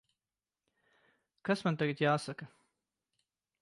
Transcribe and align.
Kas 1.51 1.63
man 1.69 1.79
tagad 1.83 2.05
jāsaka? 2.07 2.53